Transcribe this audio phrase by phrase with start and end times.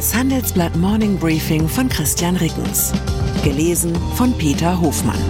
[0.00, 2.90] Das Handelsblatt Morning Briefing von Christian Rickens.
[3.44, 5.20] Gelesen von Peter Hofmann.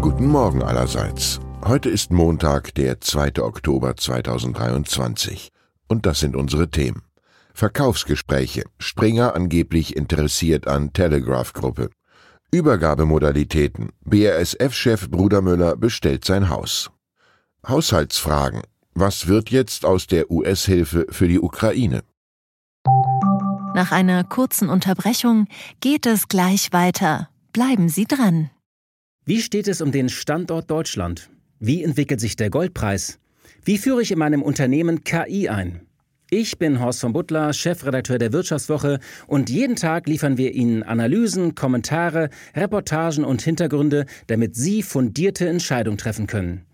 [0.00, 1.38] Guten Morgen allerseits.
[1.64, 3.40] Heute ist Montag, der 2.
[3.40, 5.50] Oktober 2023.
[5.86, 7.02] Und das sind unsere Themen.
[7.54, 8.64] Verkaufsgespräche.
[8.80, 11.90] Springer angeblich interessiert an Telegraph-Gruppe.
[12.50, 13.90] Übergabemodalitäten.
[14.04, 16.90] BASF-Chef Bruder Müller bestellt sein Haus.
[17.64, 18.62] Haushaltsfragen.
[19.00, 22.02] Was wird jetzt aus der US-Hilfe für die Ukraine?
[23.74, 25.46] Nach einer kurzen Unterbrechung
[25.80, 27.30] geht es gleich weiter.
[27.54, 28.50] Bleiben Sie dran.
[29.24, 31.30] Wie steht es um den Standort Deutschland?
[31.58, 33.18] Wie entwickelt sich der Goldpreis?
[33.64, 35.80] Wie führe ich in meinem Unternehmen KI ein?
[36.28, 41.54] Ich bin Horst von Butler, Chefredakteur der Wirtschaftswoche und jeden Tag liefern wir Ihnen Analysen,
[41.54, 46.66] Kommentare, Reportagen und Hintergründe, damit Sie fundierte Entscheidungen treffen können.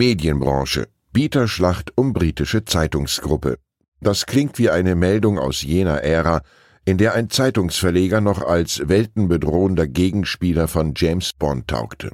[0.00, 0.88] Medienbranche.
[1.12, 3.58] Bieterschlacht um britische Zeitungsgruppe.
[4.00, 6.40] Das klingt wie eine Meldung aus jener Ära,
[6.86, 12.12] in der ein Zeitungsverleger noch als weltenbedrohender Gegenspieler von James Bond taugte.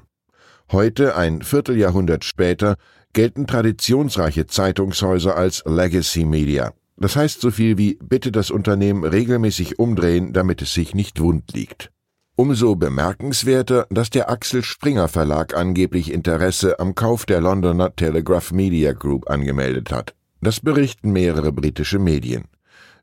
[0.72, 2.74] Heute, ein Vierteljahrhundert später,
[3.12, 6.72] gelten traditionsreiche Zeitungshäuser als Legacy Media.
[6.96, 11.52] Das heißt so viel wie bitte das Unternehmen regelmäßig umdrehen, damit es sich nicht wund
[11.52, 11.92] liegt.
[12.38, 18.92] Umso bemerkenswerter, dass der Axel Springer Verlag angeblich Interesse am Kauf der Londoner Telegraph Media
[18.92, 20.14] Group angemeldet hat.
[20.42, 22.44] Das berichten mehrere britische Medien.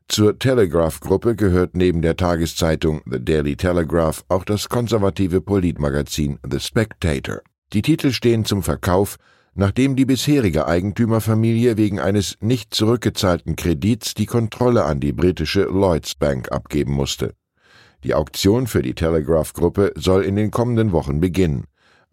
[0.06, 7.40] Zur Telegraph-Gruppe gehört neben der Tageszeitung The Daily Telegraph auch das konservative Politmagazin The Spectator.
[7.72, 9.16] Die Titel stehen zum Verkauf
[9.54, 16.14] nachdem die bisherige Eigentümerfamilie wegen eines nicht zurückgezahlten Kredits die Kontrolle an die britische Lloyds
[16.16, 17.34] Bank abgeben musste.
[18.04, 21.64] Die Auktion für die Telegraph-Gruppe soll in den kommenden Wochen beginnen.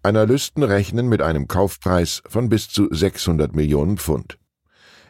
[0.04, 4.40] Analysten rechnen mit einem Kaufpreis von bis zu 600 Millionen Pfund.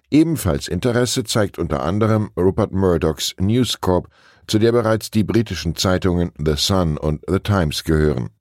[0.09, 4.09] Ebenfalls Interesse zeigt unter anderem Rupert Murdochs News Corp,
[4.47, 8.31] zu der bereits die britischen Zeitungen The Sun und The Times gehören.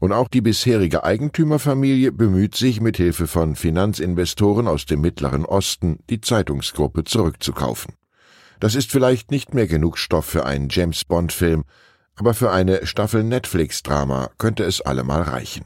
[0.00, 5.98] Und auch die bisherige Eigentümerfamilie bemüht sich mit Hilfe von Finanzinvestoren aus dem Mittleren Osten,
[6.08, 7.94] die Zeitungsgruppe zurückzukaufen.
[8.62, 11.64] Das ist vielleicht nicht mehr genug Stoff für einen James Bond Film,
[12.14, 15.64] aber für eine Staffel Netflix-Drama könnte es allemal reichen.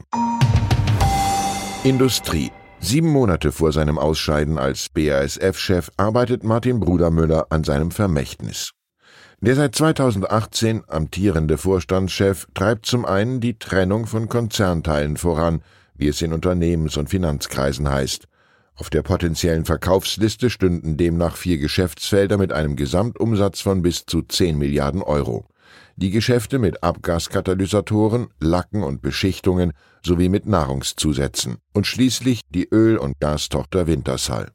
[1.83, 2.49] Industrie.
[2.79, 8.71] Sieben Monate vor seinem Ausscheiden als BASF-Chef arbeitet Martin Brudermüller an seinem Vermächtnis.
[9.41, 15.61] Der seit 2018 amtierende Vorstandschef treibt zum einen die Trennung von Konzernteilen voran,
[15.93, 18.27] wie es in Unternehmens- und Finanzkreisen heißt.
[18.79, 24.55] Auf der potenziellen Verkaufsliste stünden demnach vier Geschäftsfelder mit einem Gesamtumsatz von bis zu 10
[24.55, 25.47] Milliarden Euro.
[25.95, 29.73] Die Geschäfte mit Abgaskatalysatoren, Lacken und Beschichtungen
[30.05, 34.51] sowie mit Nahrungszusätzen und schließlich die Öl- und Gastochter Wintershall.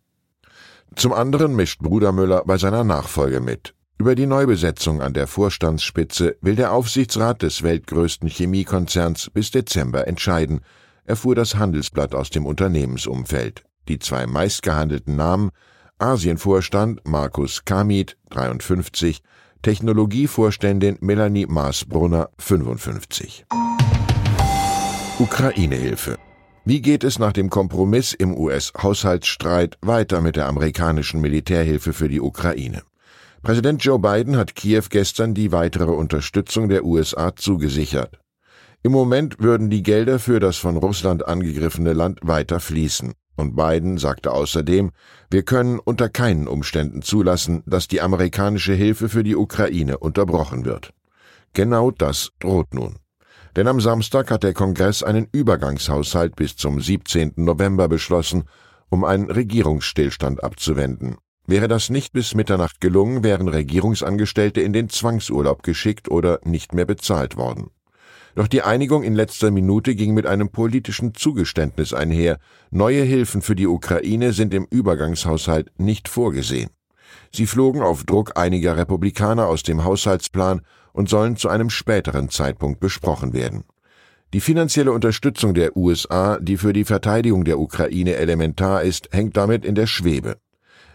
[0.95, 3.75] Zum anderen mischt Bruder Müller bei seiner Nachfolge mit.
[3.99, 10.61] Über die Neubesetzung an der Vorstandsspitze will der Aufsichtsrat des weltgrößten Chemiekonzerns bis Dezember entscheiden,
[11.05, 13.65] erfuhr das Handelsblatt aus dem Unternehmensumfeld.
[13.89, 15.51] Die zwei meistgehandelten Namen
[15.99, 19.23] Asienvorstand Markus Kamit 53,
[19.63, 23.45] Technologievorständin Melanie Maasbrunner 55.
[25.19, 26.19] Ukraine-Hilfe.
[26.65, 32.21] Wie geht es nach dem Kompromiss im US-Haushaltsstreit weiter mit der amerikanischen Militärhilfe für die
[32.21, 32.83] Ukraine?
[33.43, 38.21] Präsident Joe Biden hat Kiew gestern die weitere Unterstützung der USA zugesichert.
[38.85, 43.15] Im Moment würden die Gelder für das von Russland angegriffene Land weiter fließen.
[43.37, 44.91] Und Biden sagte außerdem,
[45.31, 50.93] wir können unter keinen Umständen zulassen, dass die amerikanische Hilfe für die Ukraine unterbrochen wird.
[51.55, 52.97] Genau das droht nun.
[53.57, 57.33] Denn am Samstag hat der Kongress einen Übergangshaushalt bis zum 17.
[57.37, 58.45] November beschlossen,
[58.89, 61.17] um einen Regierungsstillstand abzuwenden.
[61.47, 66.87] Wäre das nicht bis Mitternacht gelungen, wären Regierungsangestellte in den Zwangsurlaub geschickt oder nicht mehr
[66.87, 67.71] bezahlt worden.
[68.35, 72.39] Doch die Einigung in letzter Minute ging mit einem politischen Zugeständnis einher.
[72.71, 76.71] Neue Hilfen für die Ukraine sind im Übergangshaushalt nicht vorgesehen.
[77.31, 80.63] Sie flogen auf Druck einiger Republikaner aus dem Haushaltsplan
[80.93, 83.65] und sollen zu einem späteren Zeitpunkt besprochen werden.
[84.33, 89.65] Die finanzielle Unterstützung der USA, die für die Verteidigung der Ukraine elementar ist, hängt damit
[89.65, 90.39] in der Schwebe.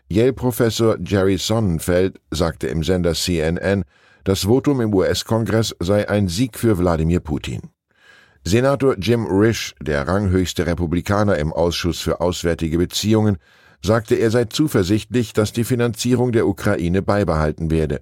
[0.10, 3.83] Yale-Professor Jerry Sonnenfeld sagte im Sender CNN,
[4.27, 7.62] das Votum im US-Kongress sei ein Sieg für Wladimir Putin.
[8.44, 13.38] Senator Jim Risch, der ranghöchste Republikaner im Ausschuss für Auswärtige Beziehungen,
[13.81, 18.01] sagte, er sei zuversichtlich, dass die Finanzierung der Ukraine beibehalten werde.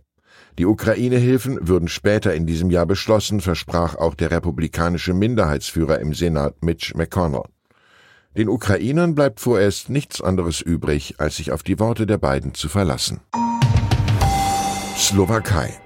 [0.57, 6.63] Die Ukraine-Hilfen würden später in diesem Jahr beschlossen, versprach auch der republikanische Minderheitsführer im Senat
[6.63, 7.43] Mitch McConnell.
[8.35, 12.67] Den Ukrainern bleibt vorerst nichts anderes übrig, als sich auf die Worte der beiden zu
[12.67, 13.19] verlassen.
[14.97, 15.84] Slowakei.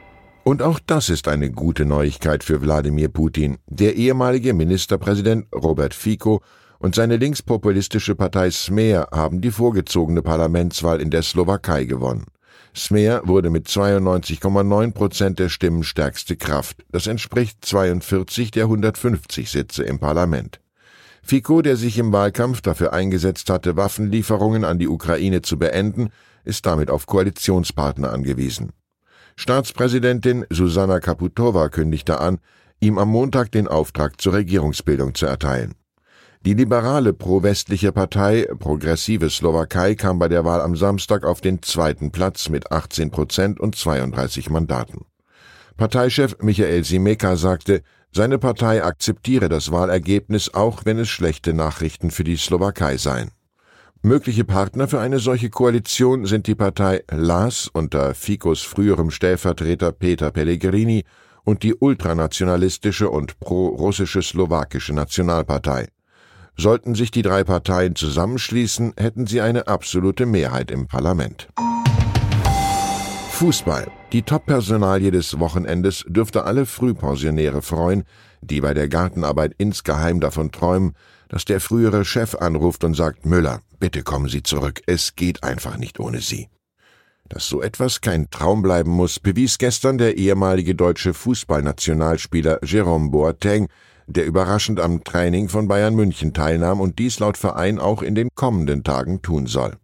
[0.50, 3.60] Und auch das ist eine gute Neuigkeit für Wladimir Putin.
[3.68, 6.42] Der ehemalige Ministerpräsident Robert Fico
[6.80, 12.26] und seine linkspopulistische Partei Smer haben die vorgezogene Parlamentswahl in der Slowakei gewonnen.
[12.76, 16.84] Smer wurde mit 92,9 Prozent der Stimmen stärkste Kraft.
[16.92, 20.60] Das entspricht 42 der 150 Sitze im Parlament.
[21.22, 26.10] Fico, der sich im Wahlkampf dafür eingesetzt hatte, Waffenlieferungen an die Ukraine zu beenden,
[26.44, 28.72] ist damit auf Koalitionspartner angewiesen.
[29.42, 32.40] Staatspräsidentin Susanna Kaputova kündigte an,
[32.82, 35.76] ihm am Montag den Auftrag zur Regierungsbildung zu erteilen.
[36.46, 42.12] Die liberale pro-westliche Partei Progressive Slowakei kam bei der Wahl am Samstag auf den zweiten
[42.12, 45.06] Platz mit 18 Prozent und 32 Mandaten.
[45.78, 47.82] Parteichef Michael Simeka sagte,
[48.12, 53.32] seine Partei akzeptiere das Wahlergebnis, auch wenn es schlechte Nachrichten für die Slowakei seien.
[54.02, 60.32] Mögliche Partner für eine solche Koalition sind die Partei LAS unter Ficos früherem Stellvertreter Peter
[60.32, 61.04] Pellegrini
[61.44, 65.90] und die ultranationalistische und pro-russische Slowakische Nationalpartei.
[66.56, 71.50] Sollten sich die drei Parteien zusammenschließen, hätten sie eine absolute Mehrheit im Parlament.
[73.32, 73.92] Fußball.
[74.12, 78.06] Die Top-Personalie des Wochenendes dürfte alle Frühpensionäre freuen,
[78.42, 80.94] die bei der Gartenarbeit insgeheim davon träumen,
[81.28, 85.78] dass der frühere Chef anruft und sagt, Müller, bitte kommen Sie zurück, es geht einfach
[85.78, 86.50] nicht ohne Sie.
[87.28, 93.68] Dass so etwas kein Traum bleiben muss, bewies gestern der ehemalige deutsche Fußballnationalspieler Jérôme Boateng,
[94.08, 98.30] der überraschend am Training von Bayern München teilnahm und dies laut Verein auch in den
[98.34, 99.78] kommenden Tagen tun soll.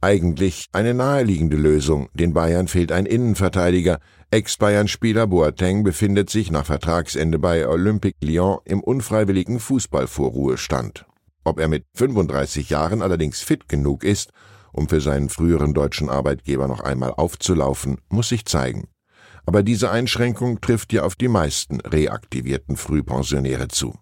[0.00, 3.98] Eigentlich eine naheliegende Lösung, den Bayern fehlt ein Innenverteidiger,
[4.30, 11.04] Ex-Bayern-Spieler Boateng befindet sich nach Vertragsende bei Olympique Lyon im unfreiwilligen Fußballvorruhestand.
[11.42, 14.30] Ob er mit 35 Jahren allerdings fit genug ist,
[14.72, 18.86] um für seinen früheren deutschen Arbeitgeber noch einmal aufzulaufen, muss sich zeigen.
[19.46, 23.98] Aber diese Einschränkung trifft ja auf die meisten reaktivierten Frühpensionäre zu.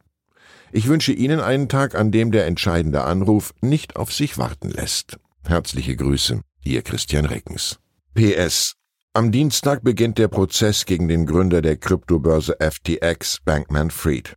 [0.73, 5.19] Ich wünsche Ihnen einen Tag, an dem der entscheidende Anruf nicht auf sich warten lässt.
[5.49, 7.79] Herzliche Grüße, Ihr Christian Reckens.
[8.15, 8.75] PS.
[9.15, 14.37] Am Dienstag beginnt der Prozess gegen den Gründer der Kryptobörse FTX, Bankman Fried.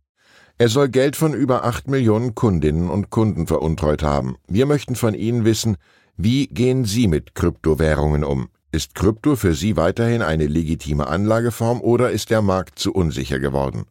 [0.56, 4.36] Er soll Geld von über acht Millionen Kundinnen und Kunden veruntreut haben.
[4.46, 5.76] Wir möchten von Ihnen wissen,
[6.16, 8.48] wie gehen Sie mit Kryptowährungen um?
[8.72, 13.86] Ist Krypto für Sie weiterhin eine legitime Anlageform oder ist der Markt zu unsicher geworden?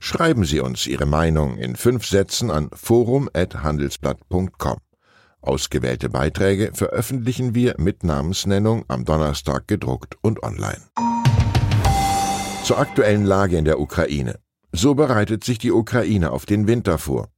[0.00, 4.78] Schreiben Sie uns Ihre Meinung in fünf Sätzen an forum.handelsblatt.com.
[5.40, 10.82] Ausgewählte Beiträge veröffentlichen wir mit Namensnennung am Donnerstag gedruckt und online.
[12.64, 14.40] Zur aktuellen Lage in der Ukraine.
[14.72, 17.28] So bereitet sich die Ukraine auf den Winter vor.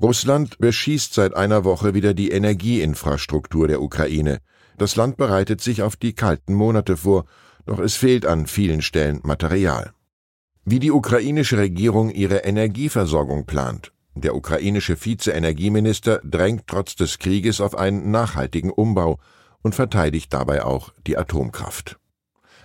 [0.00, 4.38] Russland beschießt seit einer Woche wieder die Energieinfrastruktur der Ukraine.
[4.76, 7.24] Das Land bereitet sich auf die kalten Monate vor,
[7.66, 9.92] doch es fehlt an vielen Stellen Material.
[10.64, 13.92] Wie die ukrainische Regierung ihre Energieversorgung plant.
[14.20, 19.18] Der ukrainische Vize-Energieminister drängt trotz des Krieges auf einen nachhaltigen Umbau
[19.62, 21.98] und verteidigt dabei auch die Atomkraft.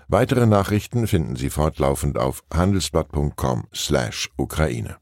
[0.08, 4.98] Weitere Nachrichten finden Sie fortlaufend auf handelsblatt.com/Ukraine.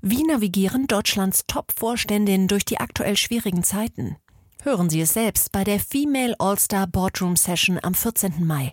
[0.00, 4.16] Wie navigieren Deutschlands Top-Vorständinnen durch die aktuell schwierigen Zeiten?
[4.62, 8.44] Hören Sie es selbst bei der Female All-Star Boardroom Session am 14.
[8.44, 8.72] Mai.